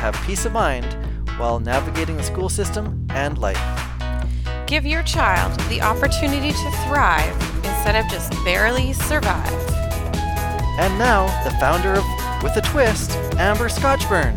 [0.00, 0.96] have peace of mind
[1.36, 3.60] while navigating the school system and life.
[4.66, 9.52] Give your child the opportunity to thrive instead of just barely survive.
[10.78, 12.04] And now, the founder of
[12.42, 14.34] With a Twist, Amber Scotchburn.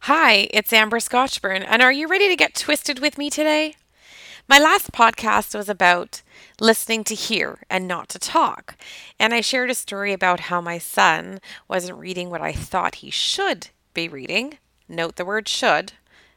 [0.00, 3.76] Hi, it's Amber Scotchburn, and are you ready to get twisted with me today?
[4.48, 6.20] My last podcast was about
[6.60, 8.76] listening to hear and not to talk,
[9.18, 13.10] and I shared a story about how my son wasn't reading what I thought he
[13.10, 14.58] should be reading.
[14.88, 15.92] Note the word should,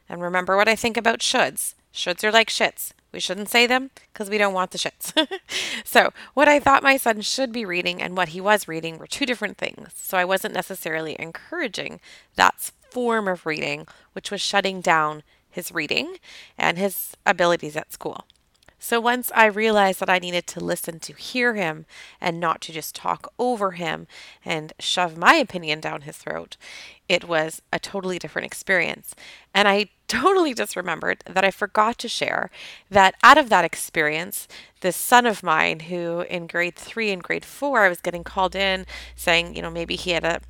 [0.08, 1.74] and remember what I think about shoulds.
[1.92, 2.92] Shoulds are like shits.
[3.12, 5.12] We shouldn't say them because we don't want the shits.
[5.84, 9.06] so, what I thought my son should be reading and what he was reading were
[9.06, 9.92] two different things.
[9.96, 12.00] So, I wasn't necessarily encouraging
[12.34, 16.18] that form of reading, which was shutting down his reading
[16.58, 18.26] and his abilities at school.
[18.86, 21.86] So once I realized that I needed to listen to hear him
[22.20, 24.06] and not to just talk over him
[24.44, 26.56] and shove my opinion down his throat,
[27.08, 29.16] it was a totally different experience.
[29.52, 32.48] And I totally just remembered that I forgot to share
[32.88, 34.46] that out of that experience,
[34.82, 38.54] this son of mine who in grade three and grade four, I was getting called
[38.54, 40.42] in saying, you know, maybe he had a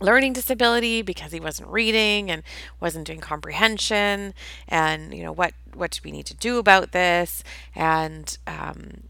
[0.00, 2.42] learning disability because he wasn't reading and
[2.80, 4.34] wasn't doing comprehension
[4.68, 7.42] and you know what what do we need to do about this?
[7.74, 9.04] And um,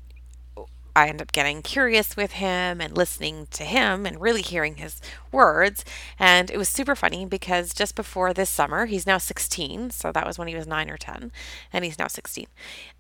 [0.95, 5.01] I end up getting curious with him and listening to him and really hearing his
[5.33, 5.85] words.
[6.19, 9.91] And it was super funny because just before this summer, he's now 16.
[9.91, 11.33] So that was when he was nine or 10,
[11.73, 12.47] and he's now 16.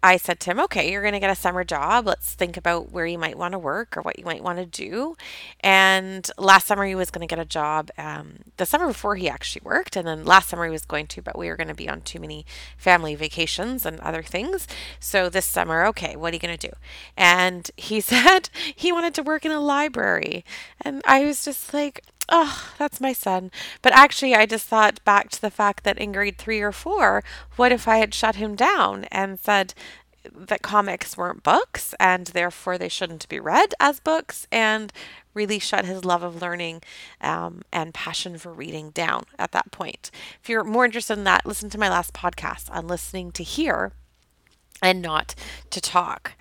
[0.02, 2.06] I said to him, Okay, you're going to get a summer job.
[2.06, 4.66] Let's think about where you might want to work or what you might want to
[4.66, 5.16] do.
[5.60, 7.90] And last summer, he was going to get a job.
[7.98, 9.96] Um, the summer before, he actually worked.
[9.96, 12.00] And then last summer, he was going to, but we were going to be on
[12.00, 12.46] too many
[12.76, 14.66] family vacations and other things.
[14.98, 16.74] So this summer, okay, what are you going to do?
[17.16, 20.44] And he said he wanted to work in a library.
[20.80, 23.50] And I was just like, oh, that's my son.
[23.82, 27.22] But actually, I just thought back to the fact that in grade three or four,
[27.56, 29.74] what if I had shut him down and said,
[30.34, 34.92] that comics weren't books and therefore they shouldn't be read as books and
[35.32, 36.82] really shut his love of learning
[37.20, 40.10] um, and passion for reading down at that point.
[40.42, 43.92] If you're more interested in that, listen to my last podcast on listening to hear
[44.82, 45.34] and not
[45.70, 46.32] to talk.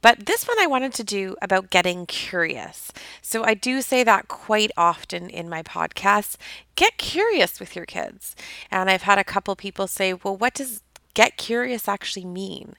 [0.00, 2.92] But this one I wanted to do about getting curious.
[3.20, 6.36] So I do say that quite often in my podcasts.
[6.74, 8.34] Get curious with your kids.
[8.70, 10.82] And I've had a couple people say, well, what does
[11.14, 12.74] get curious actually mean?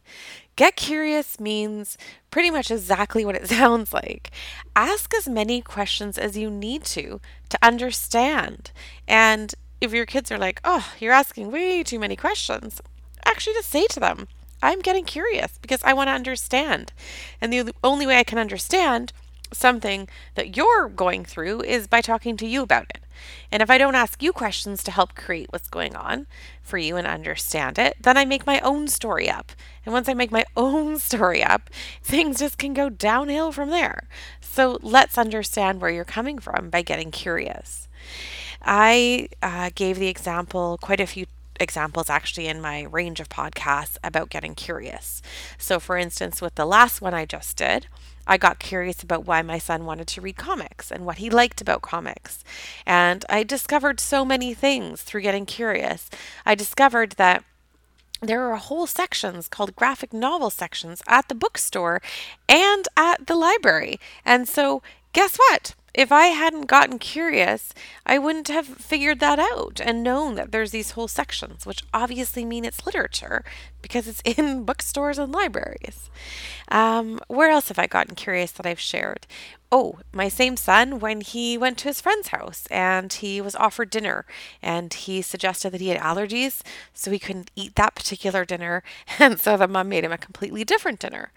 [0.56, 1.98] Get curious means
[2.30, 4.32] pretty much exactly what it sounds like.
[4.76, 7.20] Ask as many questions as you need to
[7.50, 8.72] to understand.
[9.08, 12.82] And if your kids are like, oh, you're asking way too many questions,
[13.26, 14.28] actually just say to them,
[14.64, 16.94] I'm getting curious because I want to understand.
[17.42, 19.12] And the only way I can understand
[19.52, 23.02] something that you're going through is by talking to you about it.
[23.52, 26.28] And if I don't ask you questions to help create what's going on
[26.62, 29.52] for you and understand it, then I make my own story up.
[29.86, 31.70] And once I make my own story up,
[32.02, 34.08] things just can go downhill from there.
[34.42, 37.88] So let's understand where you're coming from by getting curious.
[38.62, 41.26] I uh, gave the example quite a few
[41.60, 45.22] examples actually in my range of podcasts about getting curious.
[45.58, 47.88] So, for instance, with the last one I just did,
[48.26, 51.62] I got curious about why my son wanted to read comics and what he liked
[51.62, 52.44] about comics.
[52.86, 56.10] And I discovered so many things through getting curious.
[56.46, 57.44] I discovered that
[58.22, 62.02] there are whole sections called graphic novel sections at the bookstore
[62.48, 64.00] and at the library.
[64.24, 65.76] And so, guess what?
[65.94, 67.74] If I hadn't gotten curious,
[68.06, 72.46] I wouldn't have figured that out and known that there's these whole sections, which obviously
[72.46, 73.44] mean it's literature
[73.82, 76.10] because it's in bookstores and libraries.
[76.70, 79.28] Um, where else have I gotten curious that I've shared?
[79.72, 83.90] Oh, my same son, when he went to his friend's house and he was offered
[83.90, 84.26] dinner
[84.62, 86.62] and he suggested that he had allergies,
[86.94, 88.84] so he couldn't eat that particular dinner.
[89.20, 91.32] And so the mom made him a completely different dinner.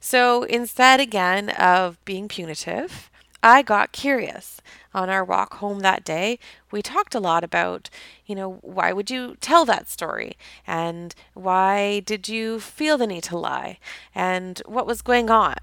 [0.00, 3.07] So instead, again, of being punitive,
[3.42, 4.60] I got curious.
[4.94, 6.38] On our walk home that day,
[6.72, 7.88] we talked a lot about,
[8.26, 10.36] you know, why would you tell that story?
[10.66, 13.78] And why did you feel the need to lie?
[14.14, 15.56] And what was going on?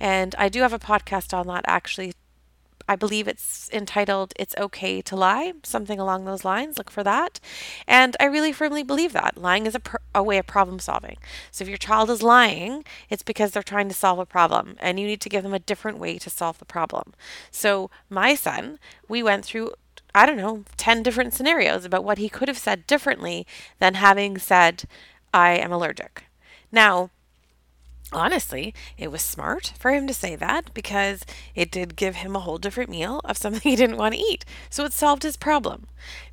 [0.00, 2.14] And I do have a podcast on that actually
[2.88, 6.78] I believe it's entitled It's Okay to Lie, something along those lines.
[6.78, 7.38] Look for that.
[7.86, 11.18] And I really firmly believe that lying is a, pr- a way of problem solving.
[11.50, 14.98] So if your child is lying, it's because they're trying to solve a problem and
[14.98, 17.12] you need to give them a different way to solve the problem.
[17.50, 19.72] So my son, we went through
[20.14, 23.46] I don't know, 10 different scenarios about what he could have said differently
[23.78, 24.84] than having said,
[25.34, 26.24] I am allergic.
[26.72, 27.10] Now,
[28.12, 31.24] honestly, it was smart for him to say that because
[31.54, 34.44] it did give him a whole different meal of something he didn't want to eat.
[34.70, 35.86] So it solved his problem.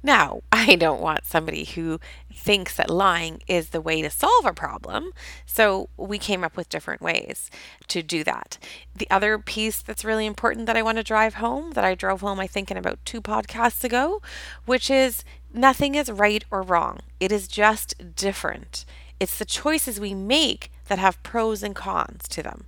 [0.04, 2.00] Now, I don't want somebody who
[2.34, 5.12] thinks that lying is the way to solve a problem.
[5.46, 7.50] So we came up with different ways
[7.88, 8.58] to do that.
[8.96, 12.22] The other piece that's really important that I want to drive home, that I drove
[12.22, 14.22] home, I think, in about two podcasts ago,
[14.66, 15.24] which is
[15.54, 17.00] nothing is right or wrong.
[17.20, 18.86] It is just different.
[19.20, 22.66] It's the choices we make that have pros and cons to them.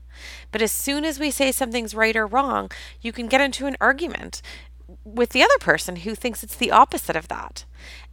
[0.52, 2.72] But as soon as we say something's right or wrong,
[3.02, 4.42] you can get into an argument
[5.04, 7.66] with the other person who thinks it's the opposite of that.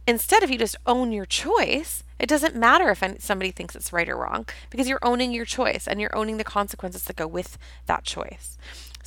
[0.07, 4.07] Instead, if you just own your choice, it doesn't matter if somebody thinks it's right
[4.07, 7.57] or wrong because you're owning your choice and you're owning the consequences that go with
[7.87, 8.57] that choice.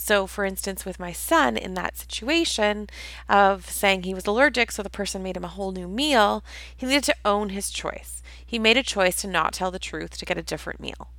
[0.00, 2.88] So, for instance, with my son in that situation
[3.28, 6.86] of saying he was allergic, so the person made him a whole new meal, he
[6.86, 8.22] needed to own his choice.
[8.44, 11.10] He made a choice to not tell the truth to get a different meal.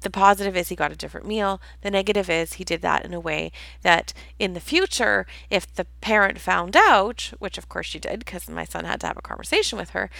[0.00, 1.60] The positive is he got a different meal.
[1.80, 3.52] The negative is he did that in a way
[3.82, 8.48] that in the future, if the parent found out, which of course she did because
[8.48, 10.10] my son had to have a conversation with her,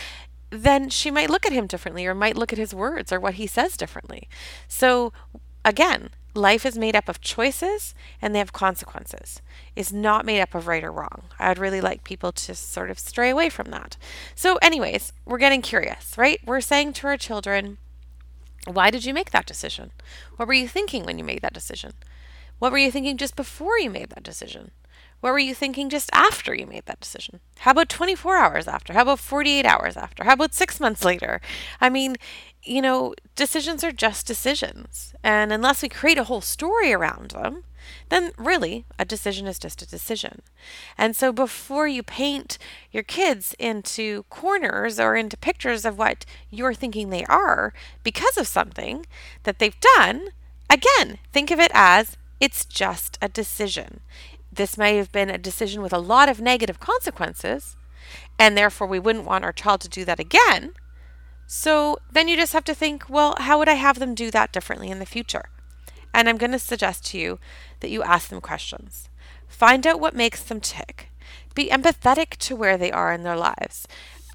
[0.50, 3.34] then she might look at him differently or might look at his words or what
[3.34, 4.28] he says differently.
[4.68, 5.12] So,
[5.64, 9.40] again, life is made up of choices and they have consequences.
[9.74, 11.24] It's not made up of right or wrong.
[11.38, 13.96] I would really like people to sort of stray away from that.
[14.34, 16.40] So, anyways, we're getting curious, right?
[16.44, 17.78] We're saying to our children,
[18.66, 19.92] why did you make that decision?
[20.36, 21.92] What were you thinking when you made that decision?
[22.58, 24.70] What were you thinking just before you made that decision?
[25.20, 27.40] What were you thinking just after you made that decision?
[27.60, 28.92] How about 24 hours after?
[28.92, 30.24] How about 48 hours after?
[30.24, 31.40] How about six months later?
[31.80, 32.16] I mean,
[32.66, 35.14] you know, decisions are just decisions.
[35.22, 37.64] And unless we create a whole story around them,
[38.08, 40.42] then really a decision is just a decision.
[40.98, 42.58] And so before you paint
[42.90, 47.72] your kids into corners or into pictures of what you're thinking they are
[48.02, 49.06] because of something
[49.44, 50.28] that they've done,
[50.68, 54.00] again, think of it as it's just a decision.
[54.52, 57.76] This may have been a decision with a lot of negative consequences,
[58.38, 60.74] and therefore we wouldn't want our child to do that again.
[61.46, 64.52] So then you just have to think, well, how would I have them do that
[64.52, 65.48] differently in the future?
[66.12, 67.38] And I'm going to suggest to you
[67.80, 69.08] that you ask them questions.
[69.48, 71.10] Find out what makes them tick.
[71.54, 73.86] Be empathetic to where they are in their lives.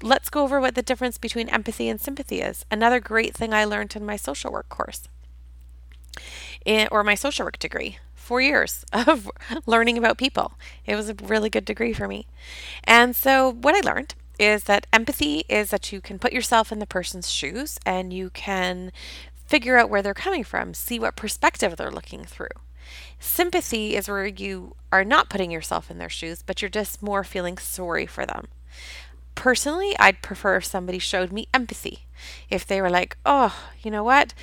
[0.02, 2.64] Let's go over what the difference between empathy and sympathy is.
[2.70, 5.08] Another great thing I learned in my social work course
[6.64, 7.98] in, or my social work degree.
[8.14, 9.30] Four years of
[9.66, 10.52] learning about people.
[10.86, 12.26] It was a really good degree for me.
[12.84, 16.80] And so, what I learned is that empathy is that you can put yourself in
[16.80, 18.92] the person's shoes and you can
[19.46, 22.48] figure out where they're coming from, see what perspective they're looking through.
[23.20, 27.22] Sympathy is where you are not putting yourself in their shoes, but you're just more
[27.22, 28.48] feeling sorry for them.
[29.34, 32.00] Personally, I'd prefer if somebody showed me empathy.
[32.50, 34.34] If they were like, oh, you know what?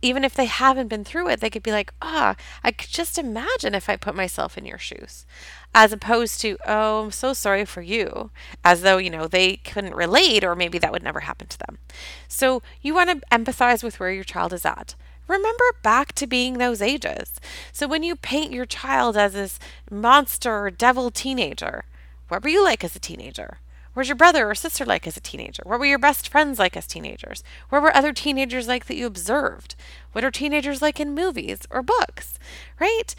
[0.00, 2.90] Even if they haven't been through it, they could be like, ah, oh, I could
[2.90, 5.26] just imagine if I put myself in your shoes.
[5.74, 8.30] As opposed to, oh, I'm so sorry for you,
[8.64, 11.78] as though, you know, they couldn't relate or maybe that would never happen to them.
[12.28, 14.94] So you want to empathize with where your child is at.
[15.26, 17.38] Remember back to being those ages.
[17.72, 19.58] So when you paint your child as this
[19.90, 21.84] monster or devil teenager,
[22.28, 23.58] what were you like as a teenager?
[23.98, 25.64] Where's your brother or sister like as a teenager?
[25.66, 27.42] What were your best friends like as teenagers?
[27.68, 29.74] Where were other teenagers like that you observed?
[30.12, 32.38] What are teenagers like in movies or books?
[32.78, 33.12] Right?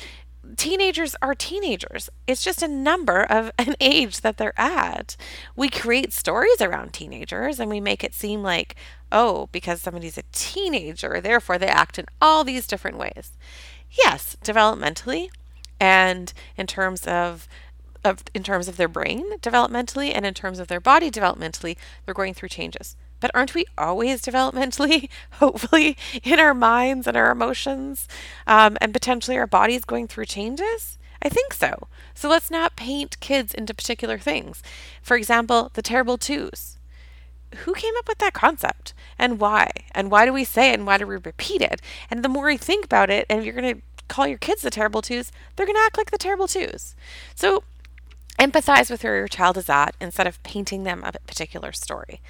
[0.56, 2.10] Teenagers are teenagers.
[2.28, 5.18] It's just a number of an age that they're at.
[5.54, 8.76] We create stories around teenagers and we make it seem like,
[9.12, 13.34] oh, because somebody's a teenager, therefore they act in all these different ways.
[13.92, 15.28] Yes, developmentally
[15.80, 17.48] and in terms of
[18.04, 22.14] of in terms of their brain developmentally and in terms of their body developmentally, they're
[22.14, 22.96] going through changes.
[23.20, 28.08] But aren't we always developmentally, hopefully, in our minds and our emotions,
[28.48, 30.98] um, and potentially our bodies going through changes?
[31.22, 31.88] I think so.
[32.14, 34.64] So let's not paint kids into particular things.
[35.02, 36.78] For example, the terrible twos.
[37.66, 39.72] Who came up with that concept and why?
[39.92, 41.82] And why do we say it and why do we repeat it?
[42.10, 44.70] And the more you think about it, and you're going to call your kids the
[44.70, 46.96] terrible twos, they're going to act like the terrible twos.
[47.36, 47.64] So
[48.40, 52.22] Empathize with where your child is at instead of painting them a particular story.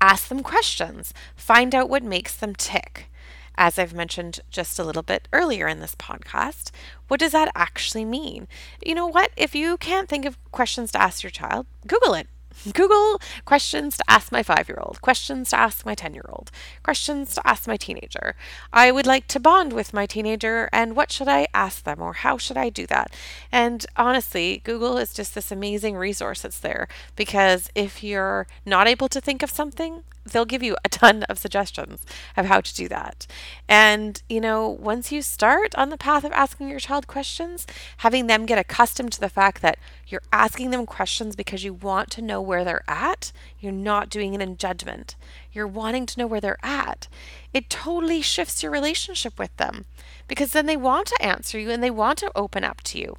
[0.00, 1.12] Ask them questions.
[1.34, 3.10] Find out what makes them tick.
[3.58, 6.70] as I've mentioned just a little bit earlier in this podcast,
[7.08, 8.48] what does that actually mean?
[8.84, 9.30] You know what?
[9.36, 12.28] If you can't think of questions to ask your child, Google it.
[12.72, 16.50] Google questions to ask my five year old, questions to ask my 10 year old,
[16.82, 18.34] questions to ask my teenager.
[18.72, 22.14] I would like to bond with my teenager, and what should I ask them, or
[22.14, 23.14] how should I do that?
[23.52, 29.08] And honestly, Google is just this amazing resource that's there because if you're not able
[29.08, 30.02] to think of something,
[30.32, 32.04] they'll give you a ton of suggestions
[32.36, 33.26] of how to do that.
[33.68, 37.66] And, you know, once you start on the path of asking your child questions,
[37.98, 42.10] having them get accustomed to the fact that you're asking them questions because you want
[42.10, 45.16] to know where they're at, you're not doing it in judgment.
[45.52, 47.08] You're wanting to know where they're at.
[47.52, 49.86] It totally shifts your relationship with them
[50.28, 53.16] because then they want to answer you and they want to open up to you.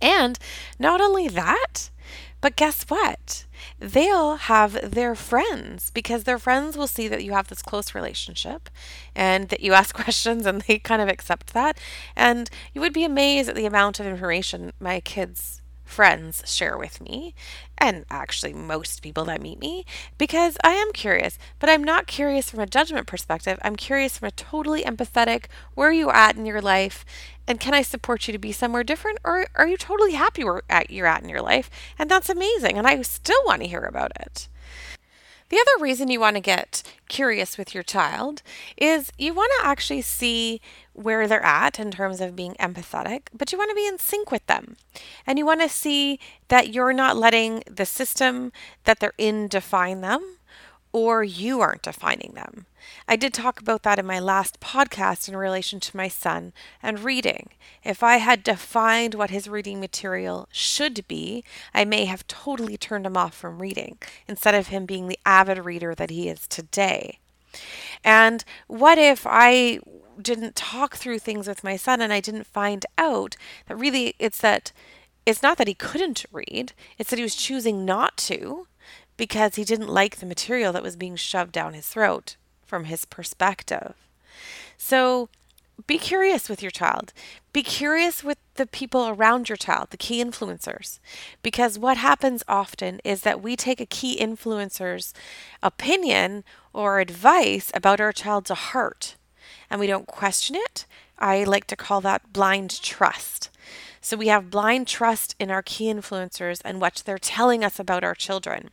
[0.00, 0.38] And
[0.78, 1.90] not only that,
[2.42, 3.46] but guess what?
[3.78, 8.68] They'll have their friends because their friends will see that you have this close relationship
[9.14, 11.78] and that you ask questions and they kind of accept that.
[12.14, 15.61] And you would be amazed at the amount of information my kids
[15.92, 17.34] friends share with me,
[17.76, 19.84] and actually most people that meet me,
[20.16, 23.58] because I am curious, but I'm not curious from a judgment perspective.
[23.62, 25.44] I'm curious from a totally empathetic,
[25.74, 27.04] where are you at in your life,
[27.46, 30.62] and can I support you to be somewhere different, or are you totally happy where
[30.88, 31.68] you're at in your life?
[31.98, 34.48] And that's amazing, and I still want to hear about it.
[35.50, 38.40] The other reason you want to get curious with your child
[38.78, 40.62] is you want to actually see
[40.94, 44.30] where they're at in terms of being empathetic, but you want to be in sync
[44.30, 44.76] with them.
[45.26, 46.18] And you want to see
[46.48, 48.52] that you're not letting the system
[48.84, 50.36] that they're in define them
[50.92, 52.66] or you aren't defining them.
[53.08, 57.00] I did talk about that in my last podcast in relation to my son and
[57.00, 57.50] reading.
[57.82, 63.06] If I had defined what his reading material should be, I may have totally turned
[63.06, 67.18] him off from reading instead of him being the avid reader that he is today.
[68.04, 69.80] And what if I
[70.20, 74.38] didn't talk through things with my son and I didn't find out that really it's
[74.38, 74.72] that
[75.24, 78.66] it's not that he couldn't read, it's that he was choosing not to
[79.16, 83.04] because he didn't like the material that was being shoved down his throat from his
[83.04, 83.94] perspective.
[84.76, 85.28] So
[85.86, 87.12] be curious with your child.
[87.52, 90.98] Be curious with the people around your child, the key influencers.
[91.42, 95.12] Because what happens often is that we take a key influencer's
[95.62, 99.16] opinion or advice about our child to heart
[99.72, 100.84] and we don't question it.
[101.18, 103.48] I like to call that blind trust.
[104.02, 108.04] So we have blind trust in our key influencers and what they're telling us about
[108.04, 108.70] our children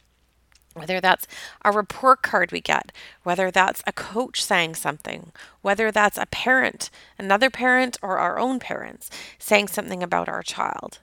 [0.75, 1.27] whether that's
[1.65, 2.91] a report card we get,
[3.23, 8.59] whether that's a coach saying something, whether that's a parent, another parent, or our own
[8.59, 10.99] parents saying something about our child.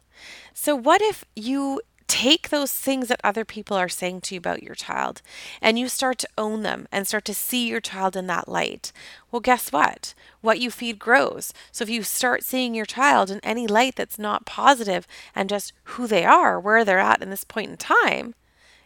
[0.55, 4.63] So, what if you take those things that other people are saying to you about
[4.63, 5.23] your child
[5.61, 8.93] and you start to own them and start to see your child in that light?
[9.31, 10.15] Well, guess what?
[10.41, 11.53] What you feed grows.
[11.73, 15.73] So, if you start seeing your child in any light that's not positive and just
[15.85, 18.35] who they are, where they're at in this point in time,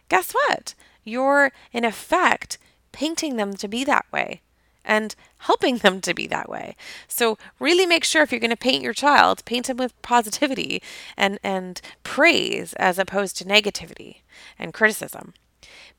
[0.09, 0.75] guess what?
[1.03, 2.57] You're, in effect,
[2.91, 4.41] painting them to be that way
[4.83, 6.75] and helping them to be that way.
[7.07, 10.81] So really make sure if you're going to paint your child, paint them with positivity
[11.17, 14.17] and and praise as opposed to negativity
[14.57, 15.33] and criticism.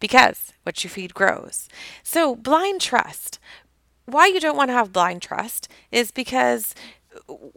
[0.01, 1.69] Because what you feed grows.
[2.03, 3.39] So blind trust.
[4.05, 6.75] Why you don't want to have blind trust is because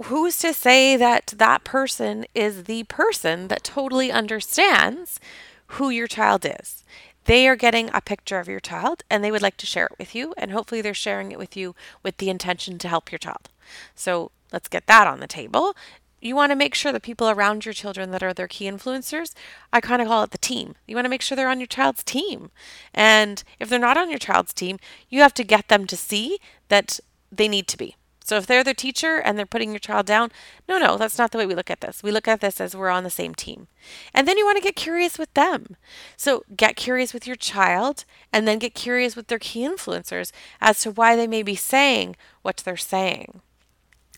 [0.05, 5.19] who's to say that that person is the person that totally understands
[5.67, 6.83] who your child is.
[7.25, 9.99] They are getting a picture of your child and they would like to share it
[9.99, 13.19] with you, and hopefully they're sharing it with you with the intention to help your
[13.19, 13.49] child.
[13.95, 15.75] So let's get that on the table.
[16.21, 19.33] You want to make sure the people around your children that are their key influencers,
[19.71, 20.75] I kind of call it the team.
[20.87, 22.49] You want to make sure they're on your child's team.
[22.93, 24.79] And if they're not on your child's team,
[25.09, 26.39] you have to get them to see
[26.69, 26.99] that
[27.31, 27.95] they need to be.
[28.25, 30.31] So if they're the teacher and they're putting your child down,
[30.67, 32.01] no, no, that's not the way we look at this.
[32.01, 33.67] We look at this as we're on the same team.
[34.15, 35.77] And then you want to get curious with them.
[36.17, 38.03] So get curious with your child
[38.33, 42.15] and then get curious with their key influencers as to why they may be saying
[42.41, 43.41] what they're saying.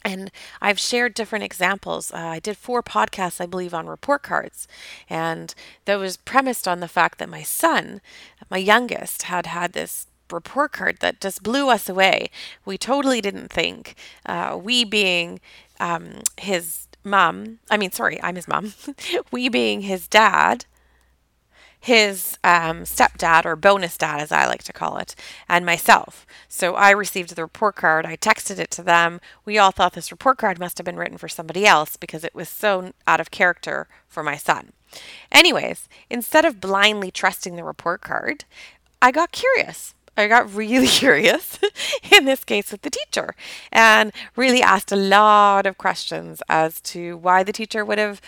[0.05, 2.13] And I've shared different examples.
[2.13, 4.69] Uh, I did four podcasts, I believe, on report cards.
[5.09, 7.99] And that was premised on the fact that my son,
[8.49, 12.29] my youngest, had had this report card that just blew us away.
[12.65, 15.39] We totally didn't think, uh, we being
[15.79, 18.73] um, his mom, I mean, sorry, I'm his mom,
[19.31, 20.65] we being his dad,
[21.79, 25.15] his um, stepdad, or bonus dad, as I like to call it,
[25.47, 26.25] and myself.
[26.49, 28.05] So I received the report card.
[28.05, 29.21] I texted it to them.
[29.45, 32.35] We all thought this report card must have been written for somebody else because it
[32.35, 34.73] was so out of character for my son.
[35.31, 38.45] Anyways, instead of blindly trusting the report card,
[39.01, 39.93] I got curious.
[40.17, 41.59] I got really curious
[42.11, 43.35] in this case with the teacher
[43.71, 48.19] and really asked a lot of questions as to why the teacher would have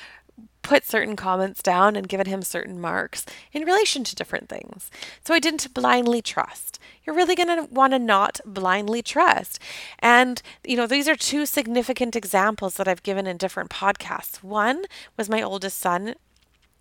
[0.61, 4.91] put certain comments down and given him certain marks in relation to different things.
[5.25, 6.79] So I didn't blindly trust.
[7.03, 9.57] You're really going to want to not blindly trust.
[9.97, 14.43] And, you know, these are two significant examples that I've given in different podcasts.
[14.43, 14.83] One
[15.17, 16.13] was my oldest son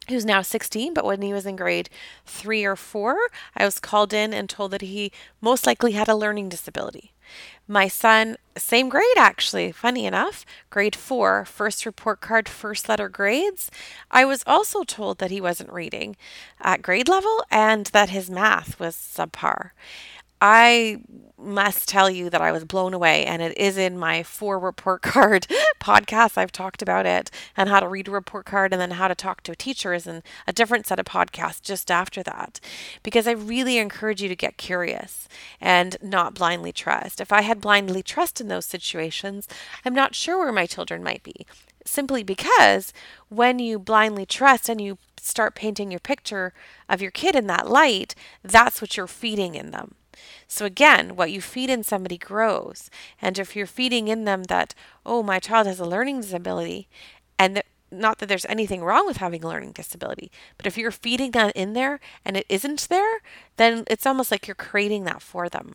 [0.08, 1.90] who's now 16, but when he was in grade
[2.26, 3.16] three or four,
[3.56, 7.12] I was called in and told that he most likely had a learning disability.
[7.66, 13.70] My son, same grade actually, funny enough, grade four, first report card, first letter grades.
[14.10, 16.16] I was also told that he wasn't reading
[16.60, 19.70] at grade level and that his math was subpar.
[20.40, 21.02] I
[21.40, 25.02] must tell you that I was blown away, and it is in my four report
[25.02, 25.47] card
[25.80, 26.37] podcast.
[26.37, 29.14] I've talked about it and how to read a report card and then how to
[29.14, 32.61] talk to a teacher is in a different set of podcasts just after that.
[33.02, 35.28] Because I really encourage you to get curious
[35.61, 37.21] and not blindly trust.
[37.21, 39.49] If I had blindly trust in those situations,
[39.85, 41.47] I'm not sure where my children might be.
[41.85, 42.92] Simply because
[43.28, 46.52] when you blindly trust and you start painting your picture
[46.88, 49.95] of your kid in that light, that's what you're feeding in them.
[50.46, 52.90] So again, what you feed in somebody grows.
[53.20, 56.88] And if you're feeding in them that, oh, my child has a learning disability,
[57.38, 60.90] and that not that there's anything wrong with having a learning disability, but if you're
[60.90, 63.20] feeding that in there and it isn't there,
[63.56, 65.75] then it's almost like you're creating that for them.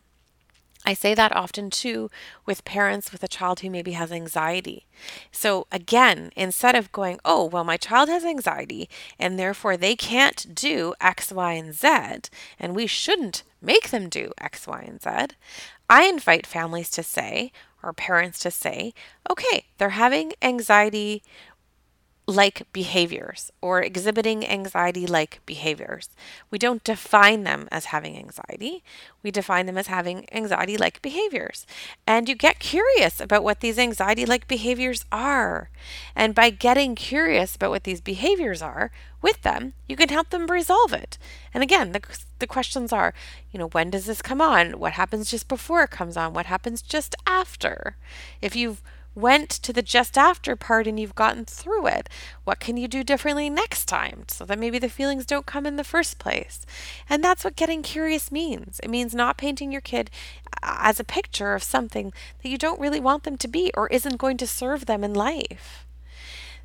[0.84, 2.10] I say that often too
[2.44, 4.86] with parents with a child who maybe has anxiety.
[5.32, 8.88] So, again, instead of going, oh, well, my child has anxiety
[9.18, 14.32] and therefore they can't do X, Y, and Z, and we shouldn't make them do
[14.38, 15.34] X, Y, and Z,
[15.88, 17.50] I invite families to say,
[17.82, 18.94] or parents to say,
[19.30, 21.22] okay, they're having anxiety
[22.26, 26.08] like behaviors or exhibiting anxiety like behaviors.
[26.50, 28.82] We don't define them as having anxiety.
[29.22, 31.66] We define them as having anxiety like behaviors.
[32.06, 35.68] And you get curious about what these anxiety like behaviors are.
[36.16, 38.90] And by getting curious about what these behaviors are
[39.20, 41.18] with them, you can help them resolve it.
[41.52, 42.00] And again, the,
[42.38, 43.12] the questions are,
[43.52, 44.78] you know, when does this come on?
[44.78, 46.32] What happens just before it comes on?
[46.32, 47.96] What happens just after?
[48.40, 48.82] If you've
[49.14, 52.08] went to the just after part and you've gotten through it.
[52.44, 55.76] What can you do differently next time so that maybe the feelings don't come in
[55.76, 56.66] the first place?
[57.08, 58.80] And that's what getting curious means.
[58.82, 60.10] It means not painting your kid
[60.62, 64.18] as a picture of something that you don't really want them to be or isn't
[64.18, 65.86] going to serve them in life.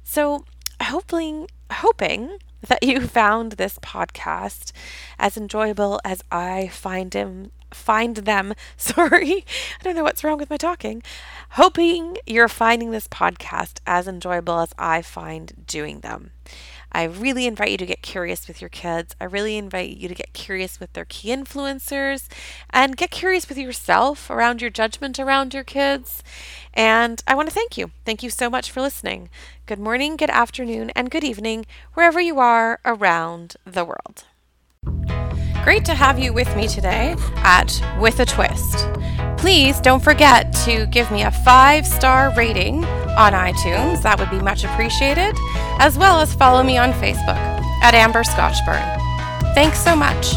[0.03, 0.45] So,
[0.81, 4.71] hoping hoping that you found this podcast
[5.17, 8.53] as enjoyable as I find him find them.
[8.77, 9.45] Sorry,
[9.79, 11.03] I don't know what's wrong with my talking.
[11.51, 16.31] Hoping you're finding this podcast as enjoyable as I find doing them.
[16.91, 19.15] I really invite you to get curious with your kids.
[19.19, 22.27] I really invite you to get curious with their key influencers
[22.69, 26.23] and get curious with yourself around your judgment around your kids.
[26.73, 27.91] And I want to thank you.
[28.05, 29.29] Thank you so much for listening.
[29.65, 34.25] Good morning, good afternoon, and good evening, wherever you are around the world.
[35.69, 38.87] Great to have you with me today at With a Twist.
[39.37, 44.01] Please don't forget to give me a five star rating on iTunes.
[44.01, 45.35] That would be much appreciated,
[45.77, 47.37] as well as follow me on Facebook
[47.83, 48.81] at Amber Scotchburn.
[49.53, 50.33] Thanks so much.